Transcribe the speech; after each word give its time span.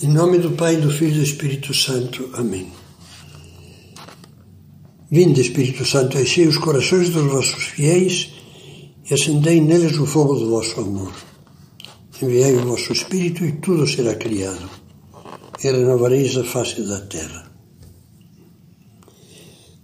Em 0.00 0.06
nome 0.06 0.38
do 0.38 0.52
Pai, 0.52 0.76
do 0.76 0.92
Filho 0.92 1.10
e 1.10 1.18
do 1.18 1.22
Espírito 1.24 1.74
Santo. 1.74 2.30
Amém. 2.34 2.68
Vinde, 5.10 5.40
Espírito 5.40 5.84
Santo, 5.84 6.16
enchei 6.16 6.46
os 6.46 6.56
corações 6.56 7.10
dos 7.10 7.24
vossos 7.24 7.64
fiéis 7.64 8.30
e 9.10 9.12
acendei 9.12 9.60
neles 9.60 9.98
o 9.98 10.06
fogo 10.06 10.36
do 10.36 10.50
vosso 10.50 10.78
amor. 10.80 11.12
Enviai 12.22 12.54
o 12.54 12.64
vosso 12.64 12.92
Espírito 12.92 13.44
e 13.44 13.50
tudo 13.54 13.88
será 13.88 14.14
criado, 14.14 14.70
e 15.64 15.66
renovareis 15.66 16.36
a 16.36 16.44
face 16.44 16.80
da 16.82 17.00
terra. 17.00 17.50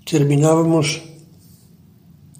Terminávamos 0.06 1.02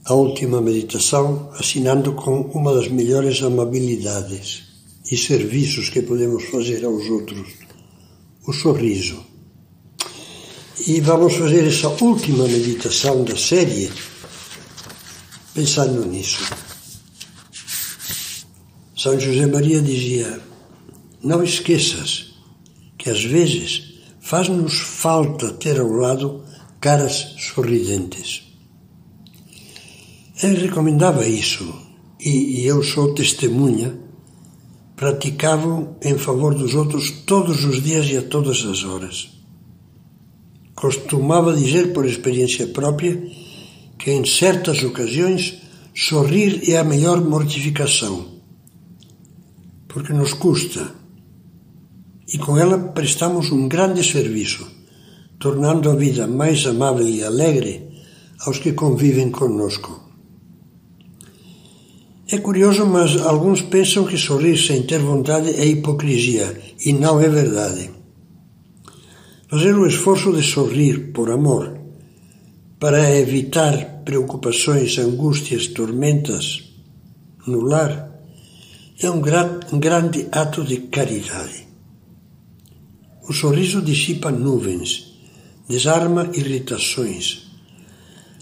a 0.05 0.15
última 0.15 0.61
meditação 0.61 1.51
assinando 1.59 2.13
com 2.13 2.43
uma 2.55 2.73
das 2.73 2.87
melhores 2.87 3.43
amabilidades 3.43 4.63
e 5.11 5.17
serviços 5.17 5.91
que 5.91 6.03
podemos 6.03 6.45
fazer 6.45 6.85
aos 6.85 7.11
outros 7.11 7.65
o 8.47 8.53
sorriso. 8.53 9.25
E 10.87 11.01
vamos 11.01 11.35
fazer 11.35 11.67
essa 11.67 11.89
última 11.89 12.47
meditação 12.47 13.25
da 13.25 13.37
série 13.37 13.91
pensando 15.55 16.05
nisso. 16.05 16.45
São 18.97 19.19
José 19.19 19.47
Maria 19.47 19.81
dizia: 19.81 20.41
Não 21.23 21.43
esqueças 21.43 22.35
que 22.99 23.09
às 23.09 23.23
vezes 23.23 24.01
faz-nos 24.21 24.75
falta 24.81 25.53
ter 25.53 25.79
ao 25.79 25.89
lado 25.89 26.45
caras 26.81 27.35
sorridentes. 27.39 28.43
Ele 30.43 30.67
recomendava 30.67 31.27
isso 31.27 31.73
e 32.21 32.67
eu 32.67 32.83
sou 32.83 33.15
testemunha 33.15 34.04
praticavam 34.97 35.97
em 36.03 36.17
favor 36.17 36.55
dos 36.55 36.75
outros 36.75 37.11
todos 37.27 37.65
os 37.65 37.83
dias 37.83 38.07
e 38.07 38.17
a 38.17 38.23
todas 38.23 38.65
as 38.65 38.85
horas. 38.85 39.31
Costumava 40.75 41.57
dizer 41.57 41.93
por 41.93 42.07
experiência 42.07 42.67
própria 42.69 43.21
que 43.99 44.11
em 44.11 44.25
certas 44.25 44.83
ocasiões 44.83 45.63
sorrir 45.95 46.71
é 46.71 46.77
a 46.79 46.85
melhor 46.85 47.21
mortificação, 47.21 48.27
porque 49.89 50.13
nos 50.13 50.33
custa 50.33 50.95
e 52.33 52.39
com 52.39 52.59
ela 52.59 52.79
prestamos 52.79 53.51
um 53.53 53.69
grande 53.69 54.03
serviço, 54.03 54.67
tornando 55.39 55.91
a 55.91 55.95
vida 55.95 56.27
mais 56.27 56.67
amável 56.67 57.07
e 57.07 57.23
alegre 57.23 57.89
aos 58.41 58.59
que 58.59 58.73
convivem 58.73 59.31
conosco. 59.31 60.04
É 62.27 62.39
curioso, 62.39 62.87
mas 62.87 63.21
alguns 63.21 63.61
pensam 63.61 64.07
que 64.07 64.17
sorrir 64.17 64.57
sem 64.57 64.83
ter 64.85 64.99
vontade 64.99 65.51
é 65.51 65.67
hipocrisia, 65.67 66.59
e 66.85 66.93
não 66.93 67.21
é 67.21 67.29
verdade. 67.29 67.91
Fazer 69.47 69.75
o 69.75 69.87
esforço 69.87 70.33
de 70.33 70.43
sorrir 70.43 71.13
por 71.13 71.31
amor, 71.31 71.79
para 72.81 73.15
evitar 73.19 74.03
preocupações, 74.07 74.99
angústias, 74.99 75.67
tormentas 75.67 76.73
no 77.47 77.61
lar, 77.61 78.11
é 79.03 79.11
um, 79.11 79.23
um 79.73 79.79
grande 79.79 80.27
ato 80.33 80.65
de 80.65 80.79
caridade. 80.79 81.69
O 83.29 83.35
sorriso 83.35 83.83
dissipa 83.83 84.31
nuvens, 84.31 85.13
desarma 85.69 86.31
irritações, 86.33 87.51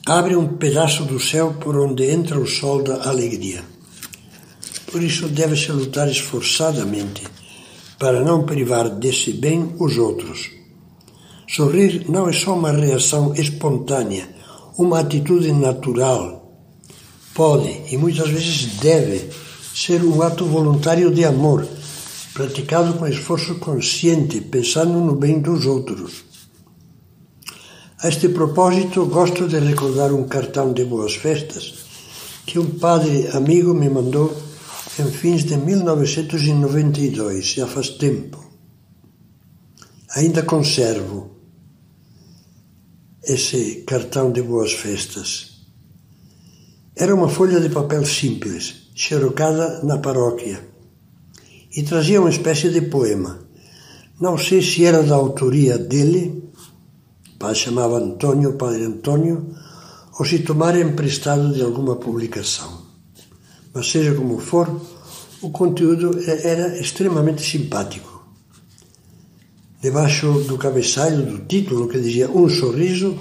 abre 0.07 0.37
um 0.37 0.57
pedaço 0.57 1.05
do 1.05 1.19
céu 1.19 1.55
por 1.55 1.77
onde 1.77 2.09
entra 2.09 2.39
o 2.39 2.47
sol 2.47 2.83
da 2.83 3.09
alegria. 3.09 3.72
Por 4.93 5.03
isso 5.03 5.27
deve-se 5.27 5.73
lutar 5.73 6.07
esforçadamente 6.07 7.23
para 7.99 8.23
não 8.23 8.45
privar 8.45 8.91
desse 8.91 9.33
bem 9.33 9.75
os 9.79 9.97
outros. 9.97 10.51
Sorrir 11.49 12.05
não 12.11 12.29
é 12.29 12.33
só 12.33 12.55
uma 12.55 12.73
reação 12.73 13.33
espontânea, 13.35 14.29
uma 14.77 15.01
atitude 15.01 15.51
natural. 15.51 16.61
Pode 17.35 17.75
e 17.91 17.97
muitas 17.97 18.29
vezes 18.29 18.67
deve 18.81 19.31
ser 19.75 20.05
um 20.05 20.21
ato 20.21 20.45
voluntário 20.45 21.11
de 21.11 21.25
amor, 21.25 21.67
praticado 22.35 22.93
com 22.95 23.07
esforço 23.07 23.55
consciente, 23.55 24.43
pensando 24.43 25.01
no 25.01 25.15
bem 25.15 25.41
dos 25.41 25.65
outros. 25.65 26.25
A 28.03 28.09
este 28.09 28.29
propósito, 28.29 29.07
gosto 29.07 29.49
de 29.49 29.59
recordar 29.59 30.13
um 30.13 30.25
cartão 30.25 30.73
de 30.75 30.85
boas 30.85 31.15
festas 31.15 31.75
que 32.45 32.59
um 32.59 32.67
padre 32.79 33.29
amigo 33.29 33.73
me 33.73 33.89
mandou 33.89 34.37
em 34.99 35.11
fins 35.11 35.45
de 35.45 35.57
1992, 35.57 37.47
já 37.47 37.67
faz 37.67 37.89
tempo. 37.91 38.39
Ainda 40.15 40.43
conservo 40.43 41.31
esse 43.25 43.85
cartão 43.87 44.31
de 44.31 44.43
boas 44.43 44.73
festas. 44.73 45.63
Era 46.95 47.15
uma 47.15 47.29
folha 47.29 47.59
de 47.59 47.71
papel 47.71 48.05
simples, 48.05 48.91
xerocada 48.95 49.83
na 49.83 49.97
paróquia, 49.97 50.61
e 51.75 51.83
trazia 51.83 52.21
uma 52.21 52.29
espécie 52.29 52.69
de 52.69 52.83
poema. 52.83 53.41
Não 54.21 54.37
sei 54.37 54.61
se 54.61 54.85
era 54.85 55.03
da 55.03 55.15
autoria 55.15 55.79
dele, 55.79 56.53
pai 57.39 57.55
chamava 57.55 57.97
Antônio, 57.97 58.59
padre 58.59 58.85
Antônio, 58.85 59.57
ou 60.19 60.27
se 60.27 60.41
tomara 60.41 60.79
emprestado 60.79 61.55
de 61.55 61.63
alguma 61.63 61.97
publicação. 61.97 62.82
Mas 63.75 63.91
seja 63.91 64.15
como 64.15 64.39
for, 64.39 64.81
o 65.41 65.51
conteúdo 65.51 66.19
era 66.27 66.79
extremamente 66.79 67.43
simpático. 67.43 68.13
Debaixo 69.81 70.45
do 70.47 70.57
cabeçalho 70.57 71.27
do 71.27 71.39
título, 71.47 71.89
que 71.89 72.01
dizia 72.01 72.31
Um 72.31 72.49
sorriso, 72.49 73.19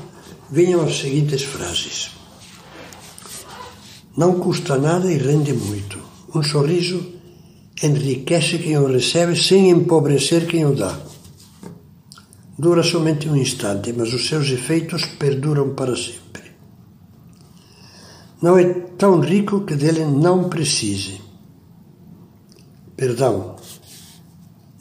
vinham 0.51 0.81
as 0.81 0.99
seguintes 0.99 1.43
frases: 1.43 2.11
Não 4.15 4.39
custa 4.39 4.77
nada 4.77 5.11
e 5.11 5.17
rende 5.17 5.53
muito. 5.53 5.97
Um 6.35 6.43
sorriso 6.43 7.13
enriquece 7.81 8.59
quem 8.59 8.77
o 8.77 8.85
recebe 8.85 9.35
sem 9.35 9.69
empobrecer 9.69 10.45
quem 10.45 10.65
o 10.65 10.75
dá. 10.75 10.99
Dura 12.57 12.83
somente 12.83 13.27
um 13.27 13.35
instante, 13.35 13.91
mas 13.91 14.13
os 14.13 14.27
seus 14.27 14.49
efeitos 14.51 15.03
perduram 15.17 15.73
para 15.73 15.95
sempre. 15.95 16.30
Não 18.41 18.57
é 18.57 18.65
tão 18.97 19.19
rico 19.19 19.61
que 19.61 19.75
dele 19.75 20.03
não 20.03 20.49
precise. 20.49 21.21
Perdão. 22.97 23.55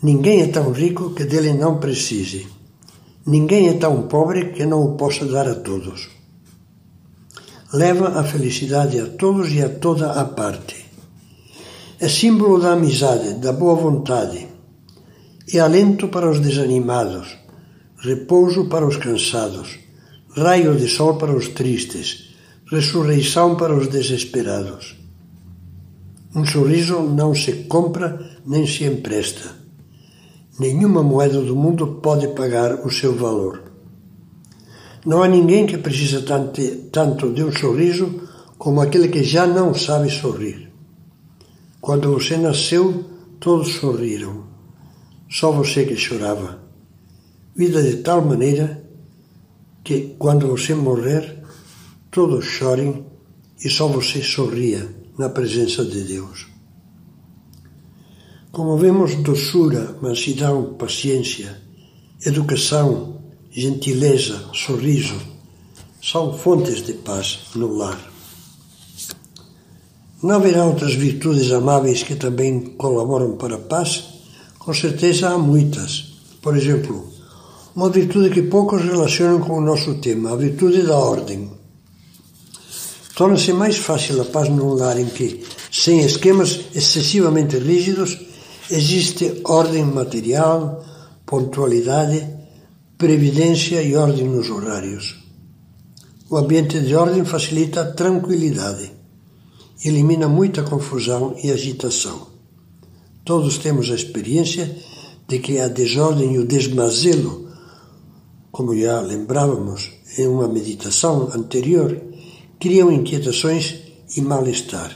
Ninguém 0.03 0.41
é 0.41 0.47
tão 0.47 0.73
rico 0.73 1.11
que 1.11 1.25
dele 1.25 1.53
não 1.53 1.79
precise. 1.79 2.47
Ninguém 3.27 3.69
é 3.69 3.75
tão 3.75 4.09
pobre 4.09 4.53
que 4.53 4.65
não 4.65 4.83
o 4.83 4.97
possa 4.97 5.27
dar 5.27 5.47
a 5.47 5.55
todos. 5.55 6.09
Leva 7.75 8.19
a 8.19 8.25
felicidade 8.25 8.99
a 8.99 9.07
todos 9.07 9.53
e 9.53 9.63
a 9.63 9.69
toda 9.69 10.13
a 10.13 10.25
parte. 10.25 10.87
É 12.01 12.09
símbolo 12.09 12.59
da 12.59 12.73
amizade, 12.73 13.35
da 13.35 13.53
boa 13.53 13.75
vontade. 13.75 14.49
É 15.53 15.59
alento 15.59 16.09
para 16.09 16.31
os 16.31 16.41
desanimados, 16.41 17.37
repouso 17.99 18.71
para 18.71 18.87
os 18.87 18.97
cansados, 18.97 19.79
raio 20.35 20.75
de 20.77 20.89
sol 20.89 21.19
para 21.19 21.37
os 21.37 21.49
tristes, 21.49 22.30
ressurreição 22.71 23.57
para 23.57 23.77
os 23.77 23.89
desesperados. 23.89 24.97
Um 26.33 26.47
sorriso 26.47 27.01
não 27.01 27.35
se 27.35 27.65
compra 27.65 28.39
nem 28.47 28.65
se 28.65 28.85
empresta. 28.85 29.57
Nenhuma 30.57 31.03
moeda 31.03 31.41
do 31.41 31.57
mundo 31.57 31.99
pode 32.01 32.29
pagar 32.29 32.87
o 32.87 32.91
seu 32.91 33.17
valor. 33.17 33.65
Não 35.05 35.21
há 35.21 35.27
ninguém 35.27 35.67
que 35.67 35.79
precisa 35.79 36.23
tanto 36.93 37.33
de 37.33 37.43
um 37.43 37.51
sorriso 37.51 38.29
como 38.57 38.81
aquele 38.81 39.09
que 39.09 39.25
já 39.25 39.47
não 39.47 39.75
sabe 39.75 40.09
sorrir. 40.09 40.71
Quando 41.81 42.13
você 42.13 42.37
nasceu, 42.37 43.05
todos 43.41 43.75
sorriram. 43.77 44.45
Só 45.29 45.51
você 45.51 45.85
que 45.85 45.97
chorava. 45.97 46.61
Vida 47.57 47.83
de 47.83 47.97
tal 47.97 48.23
maneira 48.23 48.85
que, 49.83 50.15
quando 50.19 50.47
você 50.47 50.75
morrer, 50.75 51.40
todos 52.11 52.45
chorem 52.45 53.07
e 53.65 53.71
só 53.71 53.87
você 53.87 54.23
sorria 54.23 54.89
na 55.17 55.29
presença 55.29 55.85
de 55.85 56.03
Deus. 56.03 56.47
Como 58.51 58.77
vemos, 58.77 59.15
doçura, 59.17 59.97
mansidão, 60.03 60.75
paciência, 60.75 61.63
educação, 62.27 63.23
gentileza, 63.51 64.45
sorriso 64.53 65.15
são 66.03 66.33
fontes 66.33 66.83
de 66.83 66.95
paz 66.95 67.41
no 67.55 67.77
lar. 67.77 67.99
Não 70.23 70.37
haverá 70.37 70.65
outras 70.65 70.95
virtudes 70.95 71.51
amáveis 71.53 72.03
que 72.03 72.15
também 72.15 72.61
colaboram 72.77 73.37
para 73.37 73.57
a 73.57 73.59
paz? 73.59 74.05
Com 74.59 74.75
certeza 74.75 75.31
há 75.31 75.39
muitas. 75.39 76.15
Por 76.43 76.57
exemplo, 76.57 77.09
uma 77.77 77.89
virtude 77.89 78.31
que 78.31 78.43
poucos 78.43 78.83
relacionam 78.83 79.41
com 79.41 79.59
o 79.59 79.61
nosso 79.61 79.95
tema, 79.97 80.33
a 80.33 80.37
virtude 80.37 80.83
da 80.83 80.97
ordem. 80.97 81.60
Torna-se 83.21 83.53
mais 83.53 83.77
fácil 83.77 84.23
a 84.23 84.25
paz 84.25 84.49
num 84.49 84.73
lar 84.73 84.99
em 84.99 85.05
que, 85.05 85.45
sem 85.71 86.01
esquemas 86.01 86.59
excessivamente 86.75 87.59
rígidos, 87.59 88.19
existe 88.71 89.43
ordem 89.45 89.85
material, 89.85 90.83
pontualidade, 91.27 92.27
previdência 92.97 93.83
e 93.83 93.95
ordem 93.95 94.27
nos 94.27 94.49
horários. 94.49 95.23
O 96.31 96.37
ambiente 96.39 96.81
de 96.81 96.95
ordem 96.95 97.23
facilita 97.27 97.83
a 97.83 97.93
tranquilidade, 97.93 98.91
elimina 99.85 100.27
muita 100.27 100.63
confusão 100.63 101.37
e 101.45 101.51
agitação. 101.51 102.29
Todos 103.23 103.59
temos 103.59 103.91
a 103.91 103.97
experiência 103.97 104.79
de 105.29 105.41
que 105.41 105.61
a 105.61 105.69
desordem 105.69 106.37
e 106.37 106.39
o 106.39 106.47
desmazelo, 106.47 107.51
como 108.51 108.75
já 108.75 108.99
lembrávamos 109.03 109.91
em 110.17 110.27
uma 110.27 110.49
meditação 110.49 111.29
anterior, 111.35 112.09
criam 112.61 112.93
inquietações 112.93 113.75
e 114.17 114.21
mal-estar. 114.21 114.91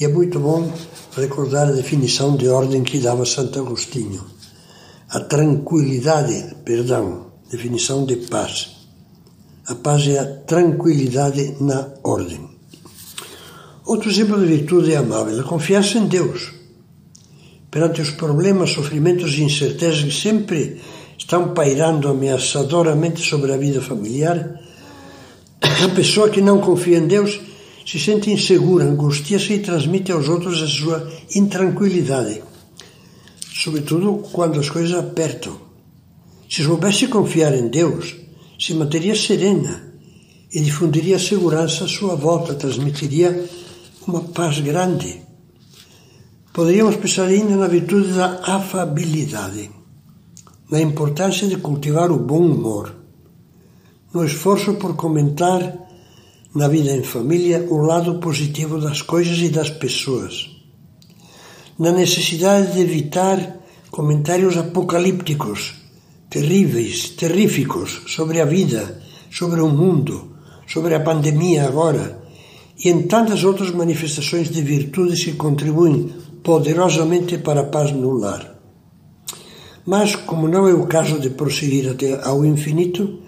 E 0.00 0.04
é 0.04 0.08
muito 0.08 0.38
bom 0.38 0.72
recordar 1.16 1.68
a 1.68 1.72
definição 1.72 2.36
de 2.36 2.48
ordem 2.48 2.84
que 2.84 3.00
dava 3.00 3.26
Santo 3.26 3.58
Agostinho. 3.58 4.24
A 5.10 5.20
tranquilidade, 5.20 6.54
perdão, 6.64 7.32
definição 7.50 8.06
de 8.06 8.16
paz. 8.16 8.76
A 9.66 9.74
paz 9.74 10.06
é 10.06 10.18
a 10.18 10.24
tranquilidade 10.24 11.56
na 11.60 11.88
ordem. 12.04 12.48
Outro 13.84 14.08
exemplo 14.08 14.38
de 14.38 14.46
virtude 14.46 14.92
é 14.92 14.96
amável, 14.96 15.40
a 15.40 15.44
confiança 15.44 15.98
em 15.98 16.06
Deus 16.06 16.58
perante 17.70 18.00
os 18.00 18.10
problemas, 18.10 18.70
sofrimentos 18.70 19.34
e 19.34 19.42
incertezas 19.42 20.02
que 20.02 20.10
sempre 20.10 20.80
estão 21.18 21.52
pairando 21.52 22.08
ameaçadoramente 22.08 23.20
sobre 23.20 23.52
a 23.52 23.56
vida 23.56 23.80
familiar, 23.80 24.58
a 25.60 25.88
pessoa 25.94 26.30
que 26.30 26.40
não 26.40 26.60
confia 26.60 26.98
em 26.98 27.06
Deus 27.06 27.40
se 27.86 27.98
sente 27.98 28.30
insegura, 28.30 28.84
angustia-se 28.84 29.54
e 29.54 29.58
transmite 29.60 30.12
aos 30.12 30.28
outros 30.28 30.62
a 30.62 30.66
sua 30.66 31.10
intranquilidade, 31.34 32.42
sobretudo 33.54 34.28
quando 34.30 34.60
as 34.60 34.68
coisas 34.68 34.94
apertam. 34.94 35.56
Se 36.50 36.62
soubesse 36.62 37.08
confiar 37.08 37.54
em 37.54 37.68
Deus, 37.68 38.14
se 38.58 38.74
manteria 38.74 39.14
serena 39.14 39.94
e 40.52 40.60
difundiria 40.60 41.18
segurança 41.18 41.84
à 41.84 41.88
sua 41.88 42.14
volta, 42.14 42.54
transmitiria 42.54 43.48
uma 44.06 44.20
paz 44.20 44.60
grande. 44.60 45.22
Poderíamos 46.52 46.96
pensar 46.96 47.26
ainda 47.26 47.56
na 47.56 47.68
virtude 47.68 48.12
da 48.12 48.40
afabilidade, 48.42 49.70
na 50.70 50.80
importância 50.80 51.46
de 51.46 51.56
cultivar 51.56 52.10
o 52.10 52.18
bom 52.18 52.40
humor, 52.40 52.97
no 54.12 54.24
esforço 54.24 54.74
por 54.74 54.96
comentar 54.96 55.60
na 56.54 56.66
vida 56.68 56.90
em 56.92 57.02
família 57.02 57.66
o 57.70 57.78
lado 57.78 58.18
positivo 58.18 58.80
das 58.80 59.02
coisas 59.02 59.38
e 59.38 59.48
das 59.48 59.70
pessoas, 59.70 60.50
na 61.78 61.92
necessidade 61.92 62.72
de 62.72 62.80
evitar 62.80 63.58
comentários 63.90 64.56
apocalípticos, 64.56 65.74
terríveis, 66.30 67.10
terríficos 67.10 68.02
sobre 68.06 68.40
a 68.40 68.44
vida, 68.44 69.00
sobre 69.30 69.60
o 69.60 69.68
mundo, 69.68 70.36
sobre 70.66 70.94
a 70.94 71.00
pandemia 71.00 71.66
agora 71.66 72.22
e 72.82 72.88
em 72.88 73.02
tantas 73.02 73.44
outras 73.44 73.70
manifestações 73.70 74.48
de 74.48 74.62
virtudes 74.62 75.24
que 75.24 75.32
contribuem 75.32 76.12
poderosamente 76.42 77.38
para 77.38 77.60
a 77.60 77.64
paz 77.64 77.92
no 77.92 78.12
lar. 78.12 78.56
Mas, 79.84 80.14
como 80.14 80.46
não 80.46 80.68
é 80.68 80.74
o 80.74 80.86
caso 80.86 81.18
de 81.18 81.30
prosseguir 81.30 81.90
até 81.90 82.22
ao 82.22 82.44
infinito, 82.44 83.20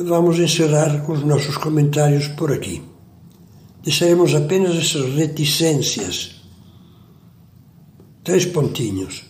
vamos 0.00 0.38
encerrar 0.38 1.10
os 1.10 1.24
nossos 1.24 1.56
comentários 1.56 2.28
por 2.28 2.52
aqui. 2.52 2.82
Deixaremos 3.82 4.34
apenas 4.34 4.76
essas 4.76 5.14
reticências, 5.14 6.42
três 8.22 8.46
pontinhos, 8.46 9.24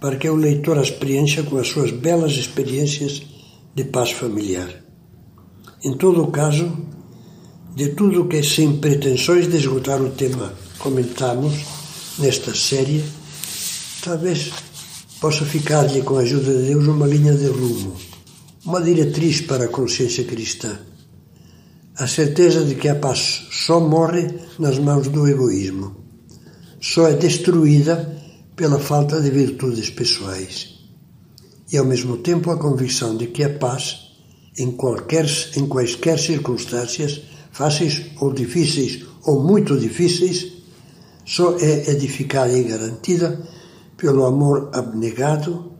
para 0.00 0.16
que 0.16 0.28
o 0.28 0.36
leitor 0.36 0.78
as 0.78 0.90
preencha 0.90 1.42
com 1.42 1.58
as 1.58 1.68
suas 1.68 1.90
belas 1.90 2.32
experiências 2.32 3.22
de 3.74 3.84
paz 3.84 4.12
familiar. 4.12 4.68
Em 5.84 5.96
todo 5.96 6.22
o 6.22 6.30
caso, 6.30 6.70
de 7.74 7.88
tudo 7.90 8.28
que 8.28 8.42
sem 8.42 8.76
pretensões 8.76 9.48
de 9.48 9.56
esgotar 9.56 10.00
o 10.00 10.10
tema 10.10 10.52
comentamos, 10.78 11.52
nesta 12.18 12.54
série, 12.54 13.02
talvez 14.04 14.52
possa 15.20 15.44
ficar-lhe, 15.44 16.02
com 16.02 16.16
a 16.16 16.20
ajuda 16.20 16.52
de 16.52 16.66
Deus, 16.66 16.86
uma 16.86 17.06
linha 17.06 17.32
de 17.32 17.46
rumo, 17.46 17.96
uma 18.64 18.80
diretriz 18.80 19.40
para 19.40 19.64
a 19.64 19.68
consciência 19.68 20.24
cristã. 20.24 20.78
A 21.96 22.06
certeza 22.06 22.64
de 22.64 22.76
que 22.76 22.88
a 22.88 22.94
paz 22.94 23.48
só 23.50 23.80
morre 23.80 24.28
nas 24.58 24.78
mãos 24.78 25.08
do 25.08 25.26
egoísmo, 25.26 25.96
só 26.80 27.08
é 27.08 27.14
destruída 27.14 28.16
pela 28.54 28.78
falta 28.78 29.20
de 29.20 29.30
virtudes 29.30 29.90
pessoais. 29.90 30.78
E 31.72 31.76
ao 31.76 31.84
mesmo 31.84 32.18
tempo 32.18 32.50
a 32.50 32.58
convicção 32.58 33.16
de 33.16 33.26
que 33.26 33.42
a 33.42 33.50
paz, 33.50 34.12
em, 34.56 34.70
qualquer, 34.70 35.26
em 35.56 35.66
quaisquer 35.66 36.18
circunstâncias, 36.18 37.20
fáceis 37.50 38.02
ou 38.20 38.32
difíceis 38.32 39.04
ou 39.24 39.42
muito 39.42 39.76
difíceis, 39.76 40.52
só 41.26 41.56
é 41.58 41.90
edificada 41.90 42.56
e 42.56 42.62
garantida 42.62 43.42
pelo 43.96 44.24
amor 44.24 44.70
abnegado, 44.72 45.72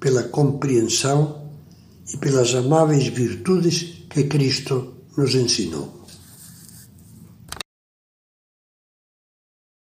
pela 0.00 0.24
compreensão 0.24 1.43
e 2.12 2.16
pelas 2.16 2.54
amáveis 2.54 3.08
virtudes 3.08 4.06
que 4.10 4.24
Cristo 4.24 4.94
nos 5.16 5.34
ensinou. 5.34 6.03